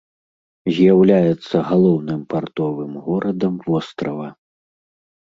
З'яўляецца 0.77 1.55
галоўным 1.69 2.23
партовым 2.35 2.97
горадам 3.09 3.53
вострава. 3.67 4.27